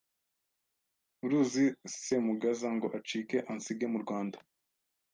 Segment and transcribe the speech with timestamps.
[1.23, 1.65] “Uruzi
[2.01, 4.37] Semugaza ngo acike ansige mu Rwanda!